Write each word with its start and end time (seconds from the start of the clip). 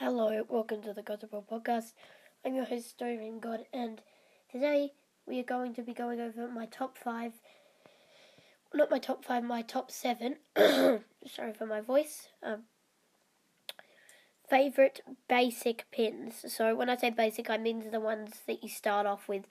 Hello, 0.00 0.44
welcome 0.48 0.80
to 0.82 0.92
the 0.92 1.02
Gospel 1.02 1.44
Podcast. 1.50 1.92
I'm 2.46 2.54
your 2.54 2.66
host, 2.66 2.96
Dorian 2.98 3.40
God, 3.40 3.64
and 3.72 4.00
today 4.48 4.92
we 5.26 5.40
are 5.40 5.42
going 5.42 5.74
to 5.74 5.82
be 5.82 5.92
going 5.92 6.20
over 6.20 6.46
my 6.46 6.66
top 6.66 6.96
five, 6.96 7.32
not 8.72 8.92
my 8.92 9.00
top 9.00 9.24
five, 9.24 9.42
my 9.42 9.60
top 9.60 9.90
seven, 9.90 10.36
sorry 10.56 11.52
for 11.52 11.66
my 11.66 11.80
voice, 11.80 12.28
um, 12.44 12.62
favorite 14.48 15.00
basic 15.28 15.86
pins. 15.90 16.44
So 16.46 16.76
when 16.76 16.88
I 16.88 16.96
say 16.96 17.10
basic, 17.10 17.50
I 17.50 17.58
mean 17.58 17.90
the 17.90 17.98
ones 17.98 18.42
that 18.46 18.62
you 18.62 18.68
start 18.68 19.04
off 19.04 19.28
with, 19.28 19.46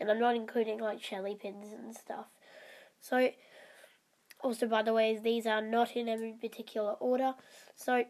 and 0.00 0.10
I'm 0.10 0.18
not 0.18 0.34
including 0.34 0.80
like 0.80 1.02
Shelly 1.02 1.34
pins 1.34 1.74
and 1.74 1.94
stuff. 1.94 2.28
So, 3.02 3.32
also 4.42 4.66
by 4.66 4.82
the 4.82 4.94
way, 4.94 5.20
these 5.22 5.46
are 5.46 5.60
not 5.60 5.94
in 5.94 6.08
any 6.08 6.32
particular 6.32 6.92
order. 6.92 7.34
So, 7.76 8.04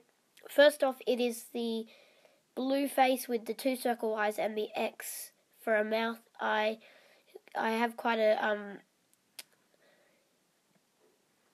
First 0.48 0.82
off, 0.82 0.96
it 1.06 1.20
is 1.20 1.46
the 1.52 1.86
blue 2.54 2.88
face 2.88 3.28
with 3.28 3.46
the 3.46 3.54
two 3.54 3.76
circle 3.76 4.14
eyes 4.14 4.38
and 4.38 4.56
the 4.56 4.68
X 4.74 5.32
for 5.62 5.76
a 5.76 5.84
mouth. 5.84 6.20
I 6.40 6.78
I 7.56 7.70
have 7.70 7.96
quite 7.96 8.18
a 8.18 8.44
um. 8.44 8.78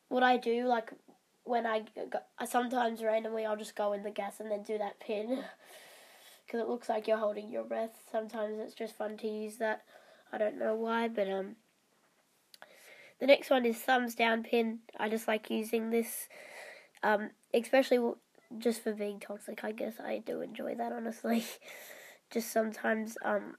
What 0.08 0.22
I 0.22 0.36
do 0.36 0.66
like 0.66 0.92
when 1.44 1.66
I, 1.66 1.84
I 2.38 2.44
sometimes 2.44 3.02
randomly 3.02 3.44
I'll 3.44 3.56
just 3.56 3.76
go 3.76 3.92
in 3.92 4.02
the 4.02 4.10
gas 4.10 4.40
and 4.40 4.50
then 4.50 4.62
do 4.62 4.78
that 4.78 5.00
pin 5.00 5.28
because 6.46 6.60
it 6.60 6.68
looks 6.68 6.88
like 6.88 7.06
you're 7.06 7.18
holding 7.18 7.50
your 7.50 7.64
breath. 7.64 7.98
Sometimes 8.10 8.58
it's 8.58 8.74
just 8.74 8.96
fun 8.96 9.16
to 9.18 9.28
use 9.28 9.56
that. 9.58 9.82
I 10.32 10.38
don't 10.38 10.58
know 10.58 10.74
why, 10.74 11.08
but 11.08 11.28
um. 11.28 11.56
The 13.18 13.26
next 13.26 13.48
one 13.48 13.64
is 13.64 13.78
thumbs 13.78 14.14
down 14.14 14.42
pin. 14.42 14.80
I 14.98 15.08
just 15.08 15.26
like 15.26 15.48
using 15.50 15.88
this, 15.88 16.28
um, 17.02 17.30
especially 17.54 17.98
just 18.58 18.82
for 18.82 18.92
being 18.92 19.20
toxic, 19.20 19.64
I 19.64 19.72
guess 19.72 19.94
I 20.00 20.18
do 20.18 20.40
enjoy 20.40 20.74
that 20.76 20.92
honestly. 20.92 21.44
just 22.30 22.52
sometimes 22.52 23.16
um 23.24 23.56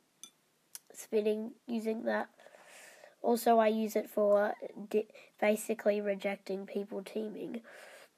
spinning 0.94 1.52
using 1.68 2.04
that. 2.04 2.30
Also, 3.22 3.58
I 3.58 3.68
use 3.68 3.96
it 3.96 4.10
for 4.10 4.54
di- 4.90 5.08
basically 5.40 6.02
rejecting 6.02 6.66
people 6.66 7.02
teaming 7.04 7.62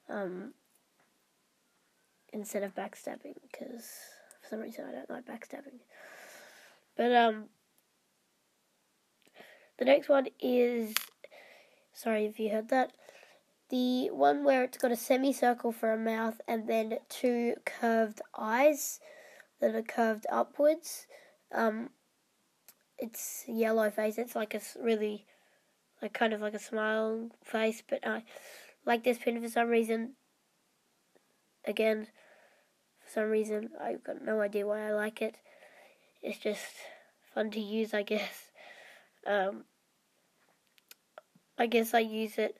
um, 0.09 0.53
instead 2.33 2.63
of 2.63 2.75
backstabbing 2.75 3.35
because 3.41 3.89
for 4.41 4.49
some 4.49 4.59
reason 4.59 4.85
I 4.87 4.91
don't 4.91 5.09
like 5.09 5.25
backstabbing. 5.25 5.79
But 6.97 7.13
um, 7.15 7.45
the 9.77 9.85
next 9.85 10.09
one 10.09 10.27
is 10.39 10.93
sorry 11.93 12.25
if 12.25 12.39
you 12.39 12.49
heard 12.49 12.69
that 12.69 12.91
the 13.69 14.09
one 14.09 14.43
where 14.43 14.63
it's 14.63 14.77
got 14.77 14.91
a 14.91 14.95
semicircle 14.95 15.71
for 15.71 15.93
a 15.93 15.97
mouth 15.97 16.41
and 16.47 16.67
then 16.67 16.97
two 17.07 17.55
curved 17.65 18.21
eyes 18.37 18.99
that 19.61 19.75
are 19.75 19.83
curved 19.83 20.25
upwards. 20.31 21.05
Um, 21.53 21.91
it's 22.97 23.43
yellow 23.47 23.89
face. 23.91 24.17
It's 24.17 24.35
like 24.35 24.53
a 24.53 24.61
really, 24.81 25.25
like 26.01 26.13
kind 26.13 26.33
of 26.33 26.41
like 26.41 26.53
a 26.53 26.59
smile 26.59 27.29
face, 27.43 27.83
but 27.87 28.05
I 28.05 28.23
like 28.85 29.03
this 29.03 29.19
pin 29.19 29.41
for 29.41 29.49
some 29.49 29.69
reason. 29.69 30.13
Again, 31.65 32.07
for 33.03 33.11
some 33.11 33.29
reason, 33.29 33.69
I've 33.79 34.03
got 34.03 34.23
no 34.23 34.41
idea 34.41 34.65
why 34.65 34.87
I 34.87 34.91
like 34.91 35.21
it. 35.21 35.35
It's 36.23 36.39
just 36.39 36.65
fun 37.33 37.51
to 37.51 37.59
use, 37.59 37.93
I 37.93 38.01
guess. 38.01 38.45
Um, 39.27 39.65
I 41.57 41.67
guess 41.67 41.93
I 41.93 41.99
use 41.99 42.37
it 42.37 42.57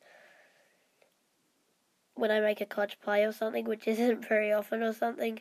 when 2.20 2.31
I 2.31 2.39
make 2.39 2.61
a 2.61 2.66
clutch 2.66 2.99
play 2.99 3.23
or 3.23 3.32
something, 3.32 3.66
which 3.66 3.88
isn't 3.88 4.27
very 4.27 4.52
often 4.52 4.83
or 4.83 4.94
something. 4.94 5.39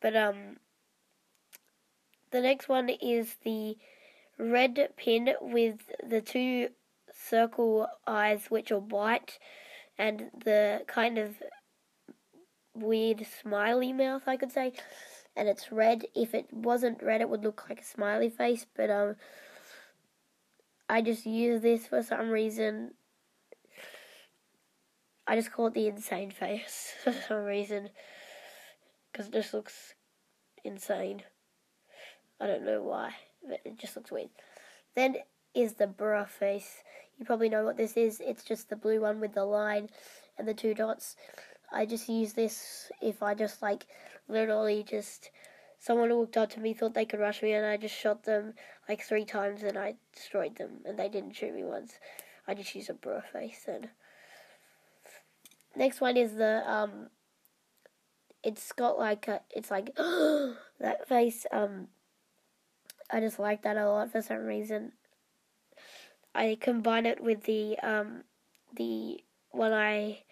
But 0.00 0.16
um, 0.16 0.56
the 2.30 2.40
next 2.40 2.68
one 2.68 2.88
is 2.88 3.36
the 3.44 3.76
red 4.38 4.90
pin 4.96 5.34
with 5.40 5.90
the 6.06 6.20
two 6.20 6.70
circle 7.12 7.86
eyes, 8.06 8.46
which 8.48 8.72
are 8.72 8.78
white, 8.78 9.38
and 9.98 10.30
the 10.44 10.82
kind 10.86 11.18
of 11.18 11.42
weird 12.74 13.26
smiley 13.40 13.92
mouth, 13.92 14.22
I 14.26 14.36
could 14.36 14.52
say. 14.52 14.72
And 15.36 15.48
it's 15.48 15.72
red. 15.72 16.06
If 16.14 16.34
it 16.34 16.52
wasn't 16.52 17.02
red, 17.02 17.20
it 17.20 17.28
would 17.28 17.42
look 17.42 17.66
like 17.68 17.80
a 17.80 17.84
smiley 17.84 18.28
face. 18.28 18.66
But 18.74 18.90
um, 18.90 19.16
I 20.88 21.00
just 21.00 21.24
use 21.24 21.62
this 21.62 21.86
for 21.86 22.02
some 22.02 22.28
reason 22.30 22.92
I 25.26 25.36
just 25.36 25.52
call 25.52 25.68
it 25.68 25.74
the 25.74 25.86
insane 25.86 26.30
face 26.30 26.92
for 27.04 27.12
some 27.12 27.44
reason. 27.44 27.90
Because 29.10 29.28
it 29.28 29.32
just 29.32 29.54
looks 29.54 29.94
insane. 30.64 31.22
I 32.40 32.46
don't 32.46 32.64
know 32.64 32.82
why, 32.82 33.14
but 33.46 33.60
it 33.64 33.78
just 33.78 33.94
looks 33.96 34.10
weird. 34.10 34.30
Then 34.94 35.16
is 35.54 35.74
the 35.74 35.86
bra 35.86 36.24
face. 36.24 36.82
You 37.18 37.26
probably 37.26 37.48
know 37.48 37.64
what 37.64 37.76
this 37.76 37.96
is. 37.96 38.20
It's 38.20 38.42
just 38.42 38.68
the 38.68 38.76
blue 38.76 39.00
one 39.00 39.20
with 39.20 39.34
the 39.34 39.44
line 39.44 39.90
and 40.38 40.48
the 40.48 40.54
two 40.54 40.74
dots. 40.74 41.16
I 41.70 41.86
just 41.86 42.08
use 42.08 42.32
this 42.32 42.90
if 43.00 43.22
I 43.22 43.34
just 43.34 43.62
like 43.62 43.86
literally 44.28 44.82
just 44.82 45.30
someone 45.78 46.14
walked 46.14 46.36
up 46.36 46.50
to 46.50 46.60
me 46.60 46.74
thought 46.74 46.94
they 46.94 47.04
could 47.04 47.20
rush 47.20 47.42
me 47.42 47.52
and 47.52 47.66
I 47.66 47.76
just 47.76 47.94
shot 47.94 48.24
them 48.24 48.54
like 48.88 49.02
three 49.02 49.24
times 49.24 49.62
and 49.62 49.78
I 49.78 49.94
destroyed 50.14 50.56
them 50.56 50.80
and 50.84 50.98
they 50.98 51.08
didn't 51.08 51.36
shoot 51.36 51.54
me 51.54 51.64
once. 51.64 51.94
I 52.46 52.54
just 52.54 52.74
use 52.74 52.88
a 52.88 52.94
bra 52.94 53.20
face 53.20 53.64
and 53.66 53.88
Next 55.76 56.00
one 56.00 56.16
is 56.16 56.34
the 56.34 56.62
um. 56.70 57.08
It's 58.42 58.72
got 58.72 58.98
like 58.98 59.28
a, 59.28 59.40
it's 59.50 59.70
like 59.70 59.94
that 59.96 61.08
face. 61.08 61.46
Um, 61.52 61.88
I 63.10 63.20
just 63.20 63.38
like 63.38 63.62
that 63.62 63.76
a 63.76 63.88
lot 63.88 64.10
for 64.10 64.22
some 64.22 64.44
reason. 64.44 64.92
I 66.34 66.56
combine 66.60 67.06
it 67.06 67.22
with 67.22 67.44
the 67.44 67.78
um, 67.80 68.24
the 68.74 69.22
one 69.50 69.72
I 69.72 70.22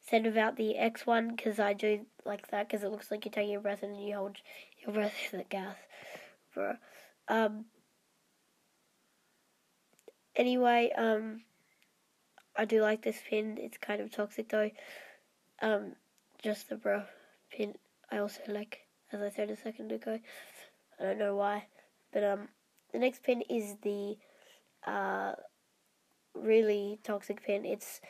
said 0.00 0.26
about 0.26 0.56
the 0.56 0.76
X 0.76 1.06
one 1.06 1.34
because 1.34 1.58
I 1.58 1.72
do 1.72 2.06
like 2.24 2.48
that 2.48 2.68
because 2.68 2.82
it 2.82 2.90
looks 2.90 3.10
like 3.10 3.24
you're 3.24 3.32
taking 3.32 3.56
a 3.56 3.60
breath 3.60 3.82
and 3.82 4.02
you 4.02 4.14
hold 4.14 4.36
your 4.84 4.94
breath 4.94 5.12
in 5.32 5.38
the 5.38 5.44
gas, 5.44 5.76
bro. 6.54 6.74
Um. 7.28 7.66
Anyway, 10.36 10.92
um. 10.96 11.42
I 12.56 12.64
do 12.64 12.80
like 12.80 13.02
this 13.02 13.20
pin. 13.28 13.58
It's 13.60 13.78
kind 13.78 14.00
of 14.00 14.10
toxic 14.10 14.48
though. 14.48 14.70
Um, 15.60 15.96
just 16.42 16.68
the 16.68 16.76
bro 16.76 17.04
pin. 17.50 17.74
I 18.10 18.18
also 18.18 18.40
like, 18.48 18.80
as 19.12 19.20
I 19.20 19.30
said 19.30 19.50
a 19.50 19.56
second 19.56 19.92
ago. 19.92 20.18
I 21.00 21.02
don't 21.02 21.18
know 21.18 21.34
why, 21.34 21.66
but 22.12 22.22
um, 22.22 22.48
the 22.92 22.98
next 22.98 23.22
pin 23.22 23.42
is 23.50 23.76
the 23.82 24.16
uh 24.86 25.32
really 26.34 27.00
toxic 27.02 27.44
pin. 27.44 27.64
It's 27.64 28.00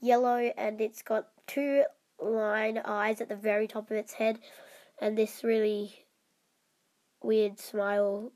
yellow 0.00 0.52
and 0.56 0.80
it's 0.80 1.02
got 1.02 1.28
two 1.46 1.84
line 2.20 2.78
eyes 2.84 3.20
at 3.20 3.28
the 3.28 3.36
very 3.36 3.66
top 3.66 3.90
of 3.90 3.96
its 3.96 4.14
head, 4.14 4.38
and 5.00 5.18
this 5.18 5.42
really 5.44 6.06
weird 7.22 7.58
smile 7.58 8.32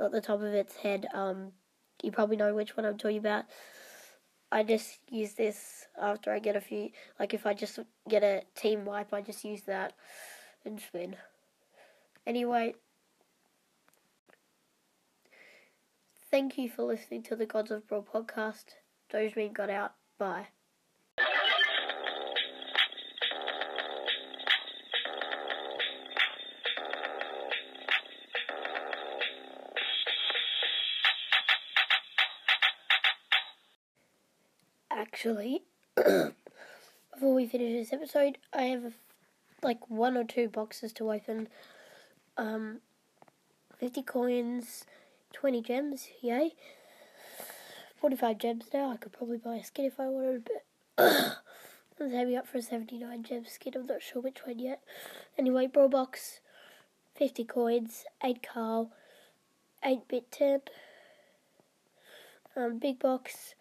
at 0.00 0.12
the 0.12 0.20
top 0.20 0.40
of 0.40 0.54
its 0.54 0.76
head. 0.76 1.06
Um, 1.12 1.52
you 2.02 2.12
probably 2.12 2.36
know 2.36 2.54
which 2.54 2.76
one 2.76 2.86
I'm 2.86 2.98
talking 2.98 3.18
about. 3.18 3.44
I 4.50 4.62
just 4.62 4.98
use 5.10 5.34
this 5.34 5.86
after 6.00 6.32
I 6.32 6.38
get 6.38 6.56
a 6.56 6.60
few. 6.60 6.90
Like 7.18 7.34
if 7.34 7.46
I 7.46 7.54
just 7.54 7.78
get 8.08 8.22
a 8.22 8.42
team 8.54 8.84
wipe, 8.84 9.12
I 9.12 9.20
just 9.20 9.44
use 9.44 9.62
that 9.62 9.92
and 10.64 10.80
spin. 10.80 11.16
Anyway, 12.26 12.74
thank 16.30 16.58
you 16.58 16.68
for 16.68 16.82
listening 16.82 17.22
to 17.24 17.36
the 17.36 17.46
Gods 17.46 17.70
of 17.70 17.86
Brawl 17.86 18.02
podcast. 18.02 18.64
Dogeman 19.12 19.52
got 19.52 19.70
out. 19.70 19.94
Bye. 20.18 20.48
Actually, 34.98 35.62
before 35.96 36.32
we 37.34 37.46
finish 37.46 37.72
this 37.72 37.92
episode, 37.92 38.38
I 38.52 38.62
have 38.64 38.94
like 39.62 39.88
one 39.88 40.16
or 40.16 40.24
two 40.24 40.48
boxes 40.48 40.92
to 40.94 41.12
open. 41.12 41.48
Um, 42.36 42.80
50 43.78 44.02
coins, 44.02 44.84
20 45.32 45.62
gems, 45.62 46.08
yay. 46.20 46.52
45 48.00 48.38
gems 48.38 48.64
now. 48.74 48.90
I 48.90 48.96
could 48.96 49.12
probably 49.12 49.38
buy 49.38 49.56
a 49.56 49.64
skin 49.64 49.84
if 49.86 50.00
I 50.00 50.08
wanted, 50.08 50.48
but 50.96 51.04
I'm 52.00 52.10
saving 52.10 52.36
up 52.36 52.48
for 52.48 52.58
a 52.58 52.62
79 52.62 53.22
gem 53.22 53.44
skin. 53.46 53.74
I'm 53.76 53.86
not 53.86 54.02
sure 54.02 54.20
which 54.20 54.44
one 54.44 54.58
yet. 54.58 54.82
Anyway, 55.38 55.68
Brawl 55.68 55.88
Box, 55.88 56.40
50 57.14 57.44
coins, 57.44 58.04
8 58.22 58.42
Carl, 58.42 58.90
8 59.84 60.08
bit 60.08 60.30
10. 60.32 60.60
Um, 62.56 62.78
big 62.78 62.98
box, 62.98 63.54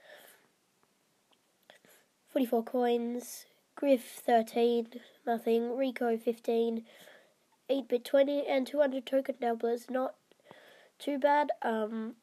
44 2.38 2.64
coins, 2.66 3.46
Griff 3.74 4.22
13, 4.24 4.90
nothing, 5.26 5.76
Rico 5.76 6.16
15, 6.16 6.84
8 7.68 7.88
bit 7.88 8.06
20 8.06 8.46
and 8.46 8.68
200 8.68 9.08
token 9.08 9.36
doublers. 9.42 9.90
Not 9.90 10.14
too 11.00 11.18
bad. 11.18 11.50
Um, 11.64 12.14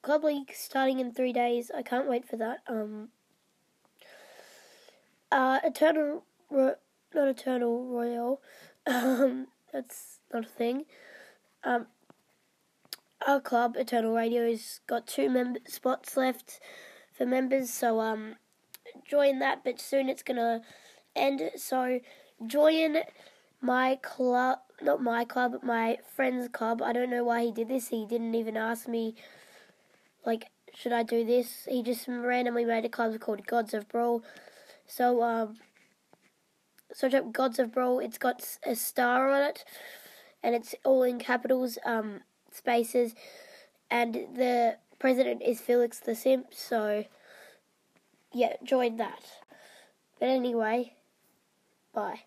Club 0.00 0.22
League 0.22 0.52
starting 0.54 1.00
in 1.00 1.10
three 1.10 1.32
days. 1.32 1.72
I 1.76 1.82
can't 1.82 2.08
wait 2.08 2.24
for 2.24 2.36
that. 2.36 2.58
Um, 2.68 3.08
uh, 5.32 5.58
Eternal, 5.64 6.22
Ro- 6.48 6.76
not 7.12 7.26
Eternal 7.26 7.84
Royale. 7.84 8.40
Um, 8.88 9.48
that's 9.72 10.20
not 10.32 10.44
a 10.44 10.48
thing. 10.48 10.84
Um, 11.64 11.88
our 13.26 13.40
club, 13.40 13.74
Eternal 13.76 14.14
Radio's 14.14 14.78
got 14.86 15.08
two 15.08 15.28
mem- 15.28 15.56
spots 15.66 16.16
left 16.16 16.60
for 17.12 17.26
members, 17.26 17.70
so 17.70 17.98
um, 17.98 18.36
join 19.04 19.38
that. 19.40 19.64
But 19.64 19.80
soon 19.80 20.08
it's 20.08 20.22
gonna 20.22 20.62
end. 21.14 21.42
So 21.56 22.00
join 22.46 22.98
my 23.60 23.98
club, 24.02 24.58
not 24.80 25.02
my 25.02 25.24
club, 25.24 25.62
my 25.62 25.98
friend's 26.14 26.48
club. 26.48 26.82
I 26.82 26.92
don't 26.92 27.10
know 27.10 27.24
why 27.24 27.44
he 27.44 27.52
did 27.52 27.68
this. 27.68 27.88
He 27.88 28.06
didn't 28.06 28.34
even 28.34 28.56
ask 28.56 28.88
me. 28.88 29.14
Like, 30.24 30.48
should 30.74 30.92
I 30.92 31.02
do 31.02 31.24
this? 31.24 31.66
He 31.68 31.82
just 31.82 32.06
randomly 32.08 32.64
made 32.64 32.84
a 32.84 32.88
club 32.88 33.18
called 33.20 33.46
Gods 33.46 33.72
of 33.72 33.88
Brawl. 33.88 34.22
So 34.86 35.22
um, 35.22 35.56
search 36.92 37.14
up 37.14 37.32
Gods 37.32 37.58
of 37.58 37.72
Brawl. 37.72 37.98
It's 37.98 38.18
got 38.18 38.58
a 38.64 38.74
star 38.74 39.30
on 39.30 39.42
it, 39.42 39.64
and 40.42 40.54
it's 40.54 40.74
all 40.84 41.02
in 41.02 41.18
capitals, 41.18 41.78
um, 41.84 42.20
spaces, 42.52 43.14
and 43.90 44.14
the 44.14 44.78
president 44.98 45.42
is 45.42 45.60
Felix 45.60 46.00
the 46.00 46.14
Simp. 46.14 46.48
So 46.52 47.04
yeah, 48.32 48.54
join 48.64 48.96
that. 48.96 49.24
But 50.20 50.28
anyway, 50.28 50.94
bye. 51.94 52.25